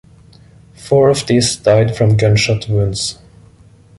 [0.73, 3.19] Four of these died from gunshot wounds.